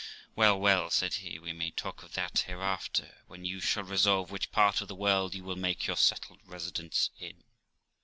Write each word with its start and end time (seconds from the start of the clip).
'Well, 0.35 0.59
well', 0.59 0.89
said 0.89 1.13
he, 1.13 1.37
'we 1.37 1.53
may 1.53 1.69
talk 1.69 2.01
of 2.01 2.13
that 2.13 2.39
hereafter, 2.47 3.19
when 3.27 3.45
you 3.45 3.59
shall 3.59 3.83
resolve 3.83 4.31
which 4.31 4.51
part 4.51 4.81
of 4.81 4.87
the 4.87 4.95
world 4.95 5.35
you 5.35 5.43
will 5.43 5.55
make 5.55 5.85
your 5.85 5.95
settled 5.95 6.39
residence 6.43 7.11
in.' 7.19 7.43